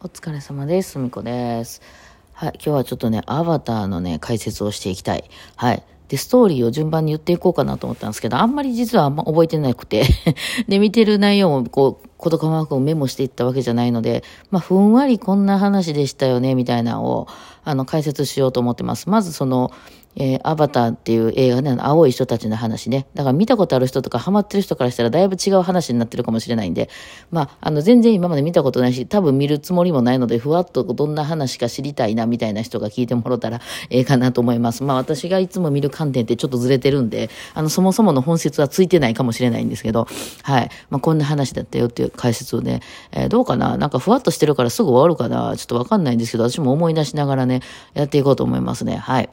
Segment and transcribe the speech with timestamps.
[0.00, 0.92] お疲れ様です。
[0.92, 1.82] すみこです。
[2.32, 2.52] はい。
[2.54, 5.28] 今日はちょっとね、アバターのね、解説をしていきたい。
[5.56, 5.82] はい。
[6.06, 10.04] で、ストーリーを順番に言っていこうかなと思ったんですけど、あんまり実はあんま覚えてなくて。
[10.68, 17.28] で、見てる内容も、こう、こと細かくメモしていったわけじゃないので、まあ、ふんわりこんな話でしたよね、みたいなのを、
[17.64, 19.08] あの、解説しようと思ってます。
[19.08, 19.70] まずその、
[20.20, 23.06] えー、アバターっていう映画ね、青い人たちの話ね。
[23.14, 26.90] だから見たことある人とかハマってる人からしたらだいぶ違う話になってるかもしれないんで、
[27.30, 34.82] まあ、あの、全然今まで見たことないし、多分見るつもりもないので、ふわっとどんな話か知りたいな、みたいな人が聞いてもらったらええかなと思います。
[34.82, 40.08] まあ、私がいつも見る観点ってちょっとずれてるんで、あの、そもそもの本質はついてないかもしれないんですけど、
[40.42, 40.70] はい。
[40.90, 42.80] まあ、こんな話だったよっていう解説をね、
[43.12, 43.76] えー、どうかな？
[43.76, 45.56] なんかふわっとしてるからすぐ終わるかな？
[45.56, 47.60] ちょっとわかんないんですけど、私も思い出しながらね、
[47.94, 48.96] やっていこうと思いますね。
[48.96, 49.30] はい。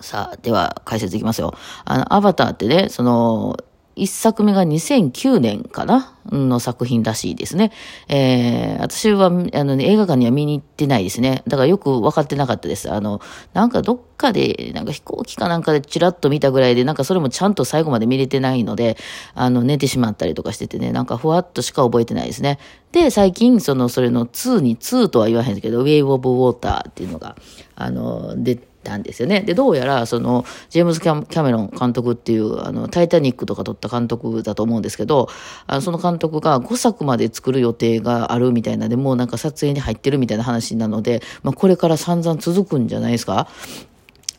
[0.00, 1.54] さあ、では解説いきますよ。
[1.84, 3.56] あの、アバターってね、その、
[3.96, 7.70] 一作目が2009年かなの作品らしいですね。
[8.08, 11.42] えー、私は、あのね、映画館には見に行ってないですね。
[11.46, 12.90] だからよく分かってなかったです。
[12.90, 13.20] あの、
[13.52, 18.96] なんかどっかで、なんか飛行機かなんかでチラッと見たぐらいで、なんかそれもちゃんと最後まで見れてないので、
[19.34, 22.58] あの、寝てしまったりとかしててね、なんかふわっとしか覚えてないですね。
[22.92, 27.36] で、最近、その、それの2に、2とは言わへんけど、ウェイブ・オブ・ウォーターっていうのが、
[27.76, 29.40] あの、出て、たんですよね。
[29.40, 35.28] で、どうやら、その、ジェームズ・キャメロン監督っていう、あの、タイタニックとか撮った監督だと思うんですけど、
[35.66, 43.48] あのその監督が5作まで作る予定があるみたいなで、もうなんか撮影に入ってるみたいな話なので、まあ、これから散々続くんじゃないですか？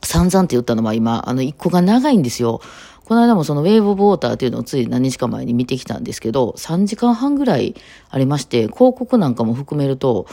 [0.03, 2.61] 散々って言ったのは今、あの、一個が長いんですよ。
[3.05, 7.75] この間もそのウェーブ・オブ・ウォーターっていうのをつい何日か前に見てきたんですけど、3時間半ぐらい
[8.09, 10.25] ありまして、広告なんかも含めると、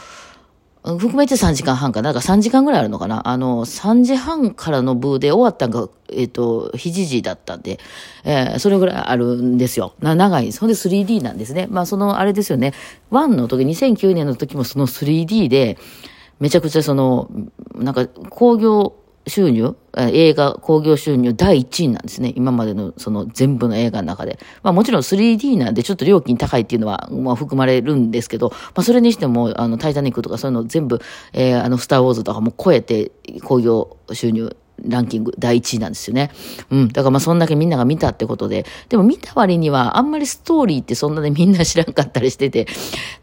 [0.84, 2.12] 含めて3時間半かな。
[2.12, 3.28] だから3時間ぐらいあるのかな。
[3.28, 7.78] あの、3時半からの部で終わったんが、えっ、ー、と、7時だったんで、
[8.24, 9.94] えー、それぐらいあるんですよ。
[10.00, 10.58] な、長いんです。
[10.58, 11.68] ほんで 3D なんですね。
[11.70, 12.74] まあ、その、あれですよね。
[13.12, 15.78] 1の時、2009年の時もその 3D で、
[16.40, 17.30] めちゃくちゃその、
[17.76, 18.94] なんか、工業、
[19.26, 22.32] 収入、映画興行収入第1位なんですね。
[22.34, 24.38] 今までのその全部の映画の中で。
[24.62, 31.00] まあもちろん 3D なんでちょっと料金高いっていうのは、まあ含まれるんですけど、まあそれにしても、あの、タイタニックとかそういうの全部、
[31.32, 36.30] えー、あの、スターウォーズとかも超えて興行収入ランキング第1位なんですよね。
[36.70, 36.88] うん。
[36.88, 38.64] だからまあそんだけみんなが見たってことで。
[38.88, 42.66] でも見た割にはあんまりストーリーってそんなでみんな知らんかったりしてて、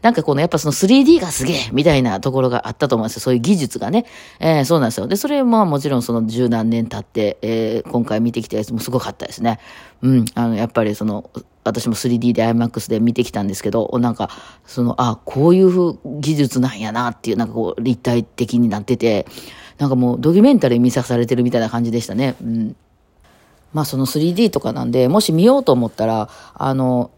[0.02, 3.20] なんかこのやっぱその 3D がすげえみたいなところがあったと思うんですよ。
[3.20, 4.06] そういう技術がね。
[4.38, 5.06] えー、そうなんですよ。
[5.06, 9.60] で、それももちろんその十何年経って、えー、今回見てきたやつもすごかったですね。
[10.02, 10.24] うん。
[10.34, 11.30] あの、やっぱりその、
[11.64, 14.30] 私も 3D で IMAX で見てきたんですけど、なんか、
[14.64, 19.26] その、あ、こういう技術なんやなっていう、なんかこう、立体的になってて、
[19.80, 22.36] なんかもうドキュメンタリー見さされてるみたいな感じでしたね。
[22.42, 22.76] うん。
[23.72, 27.10] まあその 3D とかなんで、もし見ようと思ったら、あの、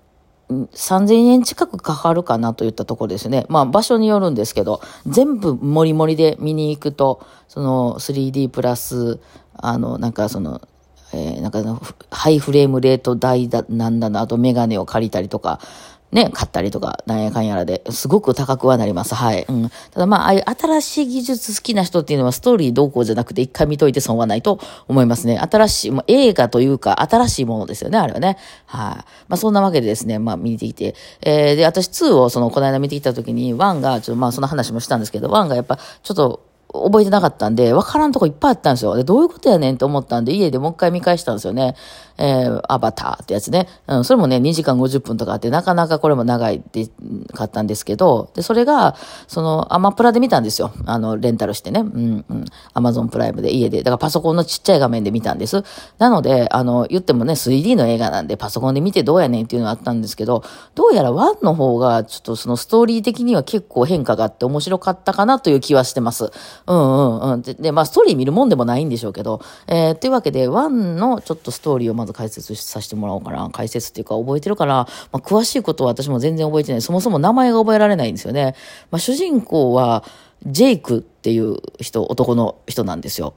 [0.49, 3.47] 3000円近くかかるかなといったところですね。
[3.49, 9.19] まあ場所によるんですけど、全部もりもりで見に行くと、その 3D プラス、
[9.55, 10.61] あの、なんかその、
[11.12, 11.62] えー、なんか
[12.12, 15.59] ハイフレームレート台だ、なんだな、あとメガネを借りたりとか、
[16.12, 19.15] ね、買ったりとか、なんやかんやらで、すごく高くはなります。
[19.15, 19.47] はい。
[19.49, 19.71] うん。
[19.91, 25.39] ただまあ、ああいう新しい技術好きな人っていうのは、ストーリーどうこうじゃなくて、一回見といて損はないと思いますね。
[25.39, 28.37] 新しい、まあ、映画というか、新しいものですよね、あれはね。
[28.67, 28.95] はい、
[29.28, 38.97] まあ、そんなわけでですね、まあ、見てきて、えー、で、私2を、その、この間見てきた時に、1が、ちょっとまあ、その話もしたんですけど、1がやっぱ、ちょっと、覚えてなかったんで、わからんとこいっぱいあったんですよ。
[38.97, 41.75] で、どういうことやねんと思ったんで、家でもう一回見返したんですよね。
[42.22, 43.66] えー、アバターってやつね。
[43.88, 46.88] うん、それもね、2時間50分とかあって、なかなかこれも長いって
[47.34, 48.94] 買ったんですけど、で、それが、
[49.27, 50.72] その、アマプラで見たんですよ。
[50.87, 51.81] あの、レンタルしてね。
[51.81, 52.44] うん、うん。
[52.75, 53.78] アマゾンプライムで家で。
[53.78, 55.65] だからパソコンのちっちゃい画面で見たんです。
[55.99, 60.44] なので、あの、言ってもね、3D の映画なんで、パソコンで見てどうやねんっていうのがあったんですけど、
[60.77, 66.31] どうやら1の方が、ちょっとそのストーリー的には結構変化があって面白かったかなという気はしてます。
[66.66, 67.43] うんうんうん。
[67.43, 73.49] で、でまあ、ストーリー見るもんでもないんでしょうけど、えー、というわけで、1のちょっとストーリーをまず解説させてもらおうかな。
[73.50, 74.87] 解説っていうか覚えてるかな。
[75.12, 76.83] まあ、詳しいことは私も全然覚えてない。
[76.83, 78.55] そもそも名前が覚えられないんですよね。
[78.91, 80.05] まあ、主人公は、
[80.47, 83.35] ジェイクっていう人、男の人なんですよ。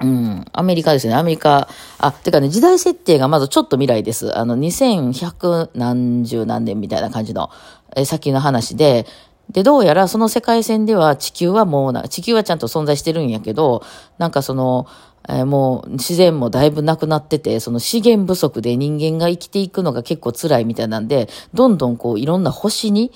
[0.00, 0.44] うん。
[0.52, 1.14] アメリカですね。
[1.14, 1.68] アメリカ。
[1.98, 4.36] あ、てかね、時代設定がまずちょっと未来です。
[4.36, 7.50] あの、2100何十何年みたいな感じの、
[7.96, 9.06] え先の話で、
[9.50, 13.82] で、どうやらその世界線では地球はもうな、地球はちゃんと存在してるんやけど、
[14.18, 14.86] なんかその、
[15.28, 23.12] えー、もう自然もだいぶなくなってて、その資源不足で人間が生きていくのが結構辛いみたいなんで、どんどんこういろんな星に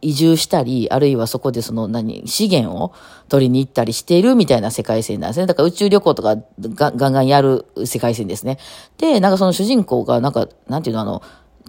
[0.00, 2.92] 移住したり、あるいはそこでその何、資源を
[3.28, 5.46] 取りに行ったりしているみたいな世界線なんですね。
[5.46, 6.36] だから宇宙旅行とか
[6.74, 8.58] ガンガンやる世界線ですね。
[8.98, 11.22] で、なんかその主人公がなんか、なんていうのあの、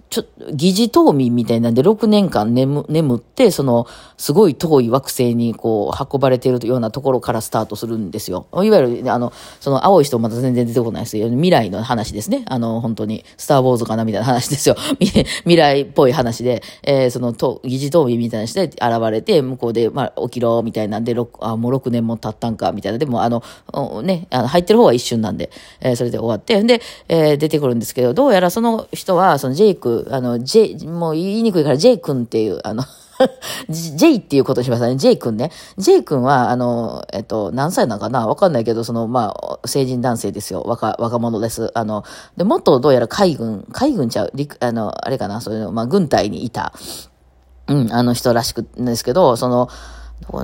[0.08, 3.86] ちょ、疑似冬眠みたいなんで6年間眠眠って、その、
[4.16, 8.46] すごい遠い惑星にこう、運ばれているようなところからスタートするんですよ。
[8.52, 11.28] いわゆる、あの、その青い人まだ全然出てこないですよ。
[11.28, 12.44] 未来の話ですね。
[12.46, 14.76] あの、本当に、スター・ウォーズかなみたいな話ですよ。
[14.98, 18.80] 未来っぽい話で、えー、その、と疑似冬眠みたいなして現
[19.10, 22.98] れて、向こうで、まあ、起きろ、みたいなんで、あ、もう6年も経ったんか、みたいな。
[22.98, 23.42] でも、あの、
[24.02, 25.50] ね、あの入ってる方は一瞬なんで、
[25.80, 32.84] えー、それで終わって、で、えー、出てくるんですけど、どうやらその人は、そのジェイク、あの、ジェイ、もう言いにくいから、ジェイ君っていう、あの
[33.70, 34.96] J っていうことにしますね。
[34.96, 35.50] J 君ね。
[35.78, 38.26] J 君は、あの、えっと、何歳なのかな？
[38.26, 40.62] わかんないけど、その、まあ、成人男性ですよ。
[40.66, 41.70] 若、若者です。
[41.74, 42.04] あの、
[42.36, 46.74] で、もっとどうやら海軍、海軍ちゃう、陸、あの、あれかな、そういうの、まあ、軍隊にいた、
[47.68, 49.68] うん、あの人らしくんですけど、その、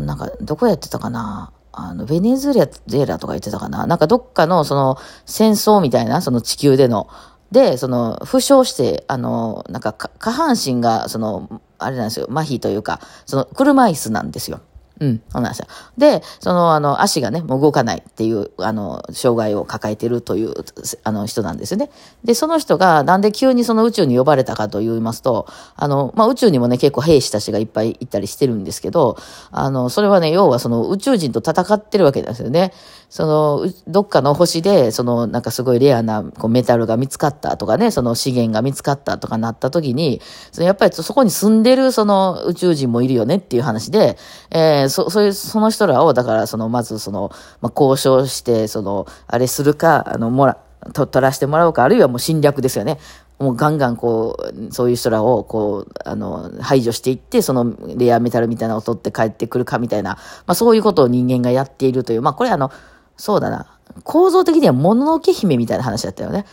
[0.00, 1.52] なんか、どこやってたかな？
[1.72, 3.86] あの、ベネズエラとか言ってたかな？
[3.86, 7.08] なんかどっかの、その、戦争みたいな、その地球での、
[7.52, 14.60] で、その、負傷して、あの、なんか、下半身が、その、あれなんですよ、麻痺というか、その、車椅子なんですよ。
[15.00, 15.66] うん、そうなんですよ。
[15.98, 20.54] で、その、あの、足がね、もう動かないっていう、あの、障害を抱えてるという、
[21.02, 21.90] あの、人なんですよね。
[22.22, 29.16] で、その人が、なんで急にその宇宙に呼ばれたかと言いますと、あの、まあ、宇宙にもね、結構兵士たちがいっぱいいたりしてるんですけど、
[29.50, 32.72] あの、それはね、要はその宇宙人と戦ってるわけなんですよね。
[33.12, 44.16] その、どっかの星で、その、なんかすごいレアなこうメタルが見つかったとかね、その資源が見つかったとかなった時に、そのやっぱりそこに住んでるその宇宙人もいるよねっていう話で、
[44.50, 47.30] えー、そ、そういう、その人らを、だから、その、まず、その、
[47.60, 50.56] まあ、交渉して、その、あれするか、あの、もら、
[50.94, 52.98] と、取らせてもらうか、あるいはもう侵略ですよね。
[53.38, 60.12] もうガンガンこう、そういう人らをこう、あの、排除していって、そのレアメタルみたいなのを取って帰ってくるかみたいな、
[60.46, 62.70] まあそういうことを人間がやっているという、まあこれあの、
[63.16, 63.66] そうだな、
[64.04, 66.44] 構造的にはもののけ姫みたいな話だったよね。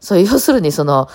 [0.00, 1.08] そう、要するにその、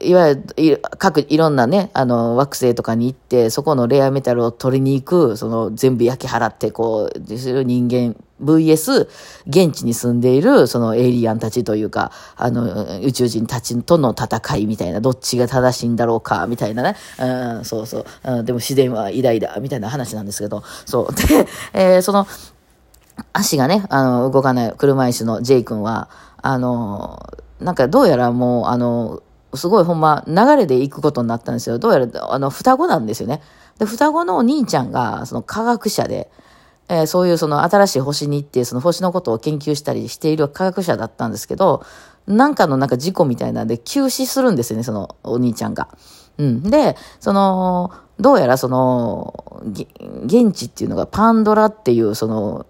[0.00, 9.08] いわゆる、各、いろんなね、あの、惑星とかに行って、そこのレアメタルを取りに行く、その、全部焼き払って、こう、する人間、VS、
[9.46, 16.96] 現地に住んでいる、そのエイリアンたちというか、あの、宇宙人たちとの戦いみたいな、どっちが正しいんだろうか、みたいなね。
[17.20, 18.04] うん、そうそう。
[18.24, 21.14] うん、でも自然は偉大だ、みたいな話なんですけど、そう。
[21.14, 22.26] で、えー、その、
[23.32, 26.08] 足がね、あの、動かない車椅子の J 君は、
[26.40, 27.20] あの、
[27.60, 29.22] なんかどうやらもう、あの、
[29.54, 31.78] すごいほんま流れで行くことになったんですよ。
[31.78, 33.42] どうやら、あの、双子なんですよね。
[33.78, 36.30] で、双子のお兄ちゃんが、その科学者で、
[36.88, 41.84] えー、そういうその新しい星に行って、その星のことを研究したりしている科学者だったんですけど、
[42.26, 45.88] なんかのなんか事故みたいなんで休止するんですよね、そのお兄ちゃんが。
[46.38, 46.62] うん。
[46.62, 49.62] で、その、どうやらその、
[50.24, 52.66] 現地っていうのがパンドラっていう、その、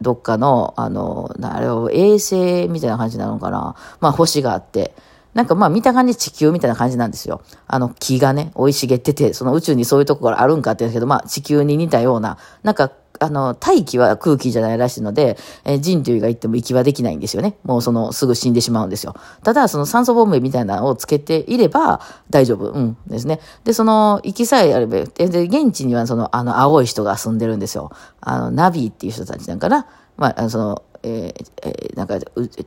[0.00, 3.76] どっかの、あの、あれを衛星みたいな感じなのかな。
[4.00, 4.94] まあ星があって、
[5.34, 7.42] なんかまあ見た感じ地球みたいな感じなんですよ。
[7.66, 12.90] あの木がね、生い茂ってて、その宇宙にそういうところあるんかって言うんですけど、まあ地球に似たような、なんか
[13.20, 17.56] あの、大気は空気じゃないらしいので、えー、人類が行っても息はできないんですよね。
[17.64, 19.14] もうその、すぐ死んでしまうんですよ。
[19.42, 22.70] ただ、その酸素ボンベみたいなのをつけていれば大丈夫。
[22.70, 22.96] うん。
[23.06, 23.40] ですね。
[23.64, 27.90] で、その、息さえあれば、で、現地にはその、あの、青い人が住んでるんですよ。
[28.20, 29.86] あの、ナビっていう人たちなんかな。
[30.16, 32.18] まあ、その、えーえー、なんか、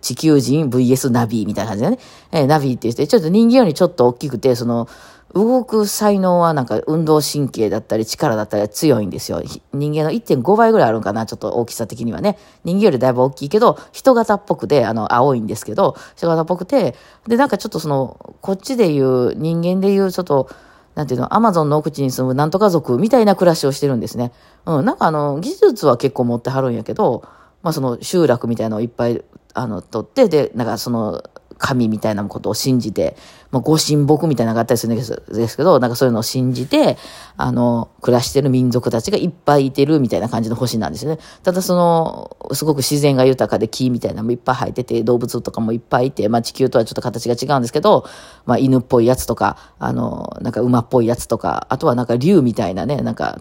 [0.02, 2.00] 地球人 VS ナビみたいな感じでね。
[2.32, 4.88] えー、ナビって言って、ちょっと人間よりちょっと大きくて、その、
[5.34, 9.42] 動く才能はなんか運動神経だったり力だったり強いんですよ。
[9.74, 12.38] 人間の1.5倍ぐらいあるんかな、ちょっと大きさ的にはね。
[12.64, 16.96] 人間よりだいぶ大きいけど、人型っぽくて、あの、青いんですけど、人型っぽくて、
[17.28, 20.50] で、なんかちょっとその、こっちで言う、人間で言う、ちょっと、
[20.96, 24.32] なんていうの、アマゾンの奥地に住むなんとか族みたいな暮らしをしてるんですね。
[24.66, 27.24] うん、なんかあの、技術は結構持ってはるんやけど、
[27.62, 31.24] まあその集落みたいなのをいっぱい、あの、取って、で、なんかその、
[31.60, 33.16] 神みたいなことを信じて、
[33.52, 35.04] まあ、ご神木みたいなのがあったりするんで
[35.48, 36.98] すけど、なんかそういうのを信じて、
[37.38, 41.20] あの、暮らしてる民族たちがいっぱいいてるみたいな感じの星なんですよね。
[41.44, 48.06] ただその、すごく自然が豊かで木みたいなのもいっぱい生えてて、動物とかもいっぱいいて、まあ地球とはちょっと形が違うんですけど、
[48.46, 53.40] まあ犬っぽいやつとか、あの、なんか馬っぽいやつとか、あとはなんか竜みたいなね、なんか、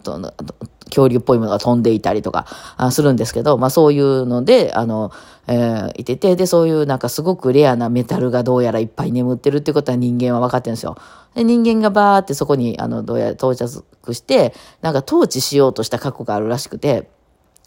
[0.89, 2.47] 恐竜っぽいものが飛んでいたりとか
[2.91, 5.13] するんですけど、まあそういうので、あの、
[5.47, 10.97] えー、いてて、で、そういうなんかすごくレアなメタルがどうやらいっぱい眠ってるってことは人間は分かってるんですよ。
[11.35, 17.09] で、人間がバーってそこに、あの、どうやら到着して、なんか統治しようとした過去があるらしくて、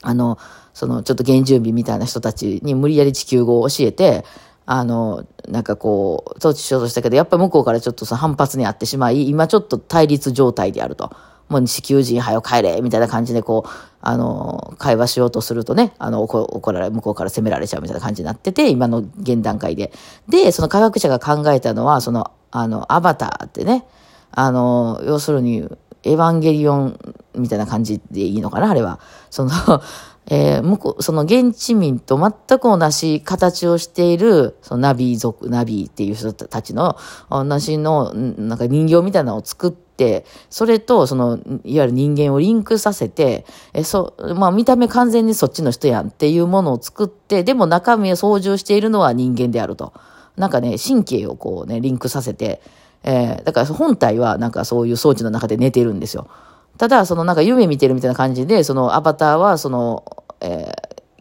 [0.04, 0.38] あの、
[0.74, 4.26] そのちょっと原住民みたいな人たちに無理やり地球語を教えて、
[4.66, 11.12] あの、なんかこう、統治しようとしたけど、やっぱり向こうからちょっとその反発にあってしまい、今ちょっと対立状態であると。
[11.52, 19.92] もう地球人はよ帰れみたいな感じでこう、あの、会話しようとするとね、あの、怒られ、向こうから責められちゃうみたいな感じになってて、今の現段階で。
[20.30, 23.86] で、その科学者が考えたのは、その、あの、アバターってね、
[24.32, 25.68] あの、要するに、
[26.04, 27.00] エヴァンゲリオン
[27.36, 29.02] みたいな感じでいいのかなあれは。
[29.30, 29.52] その、
[30.34, 36.96] えー、向こう、その現地民と全く同じ形をしている、そのナビ族、ナビっていう人たちの、
[37.30, 49.92] 同じの、なんか人形みたいなのを作って、それと、その、いわゆる人間をリンクさせて、え、そう、まあ見た目完全にそっちの人やんっていうものを作って、でも中身を操縦しているのは人間であると。
[50.38, 52.62] なんかね、神経をこうね、リンクさせて、
[53.04, 56.30] えー、だから本体はなんかそういう装置の中で寝てるんですよ。
[56.78, 60.04] ただ、そのなんか夢見てるみたいな感じで、そのアバターはその、
[60.42, 60.72] え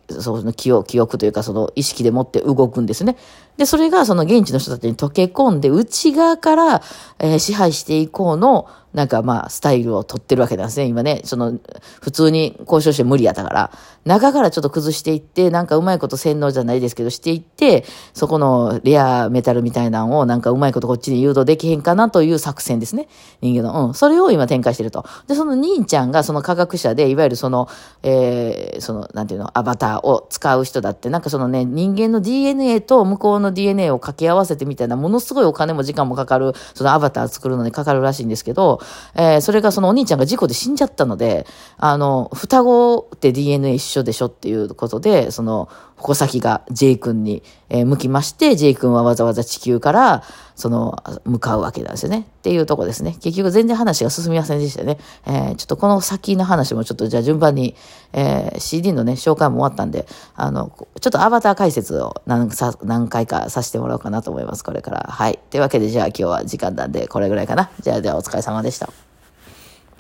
[0.08, 3.16] ー、その記憶記憶というかその意識でもって動くんですね。
[3.56, 6.82] で、それがその現地の人たちに溶け込んで、内側から、
[7.18, 11.20] えー、支配していこうの、なんかまあ、スタイルを取ってるわけなんですね、今ね。
[11.24, 11.58] その、
[12.00, 13.70] 普通に交渉して無理やったから。
[14.04, 23.08] 中からちょっと崩していって、なんかうまいこと洗脳じゃないですけど、していって、そこのレアメタルみたいなのをなんかうまいことこっちに誘導できへんかなという作戦ですね。
[23.42, 23.88] 人間の。
[23.88, 23.94] うん。
[23.94, 25.04] それを今展開してると。
[25.28, 27.68] で、その兄ちゃんがその科学者で、いわゆるその、
[28.02, 38.80] えー、その、なんていうの、アバターを使う人だって、なんかそのね、人間の DNA と向こうの DNA を掛け合わせてみたいな、ものすごいお金も時間もかかる、そのアバター作るのにかかるらしいんですけど、
[39.14, 45.68] えー、それがそのお兄ちゃんが事故で死んじゃったので、あの、双子って DNA 一緒でしょっていうことで、その、
[46.00, 50.22] 矛先が J 君に、え、向きまして、J 君はわざわざ地球から、
[50.56, 52.26] その、向かうわけなんですよね。
[52.38, 53.16] っていうとこですね。
[53.20, 54.98] 結局全然話が進みませんでしたね。
[55.26, 57.74] えー、ちょっとこの先の話もちょっとじゃあ順番に、
[58.12, 65.06] えー、CD のね、紹介も終わったんで、あの、ちょっとアバター解説を何さ何回かさせてもらおうかなと思います、これから。
[65.08, 65.38] はい。
[65.50, 67.70] というわけで、じゃあ今日は時間なんで、これぐらいかな。
[67.80, 69.09] じゃあ、ではお疲れ様でした。